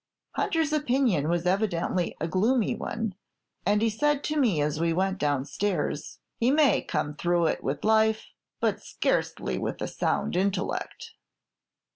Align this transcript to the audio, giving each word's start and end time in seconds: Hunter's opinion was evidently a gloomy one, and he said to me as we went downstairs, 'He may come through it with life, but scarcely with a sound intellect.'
Hunter's 0.31 0.73
opinion 0.73 1.29
was 1.29 1.45
evidently 1.45 2.17
a 2.19 2.27
gloomy 2.27 2.73
one, 2.73 3.13
and 3.67 3.83
he 3.83 3.89
said 3.91 4.23
to 4.23 4.35
me 4.35 4.59
as 4.59 4.79
we 4.79 4.91
went 4.91 5.19
downstairs, 5.19 6.17
'He 6.39 6.49
may 6.49 6.81
come 6.81 7.13
through 7.13 7.45
it 7.45 7.63
with 7.63 7.85
life, 7.85 8.25
but 8.59 8.81
scarcely 8.81 9.59
with 9.59 9.79
a 9.79 9.87
sound 9.87 10.35
intellect.' 10.35 11.11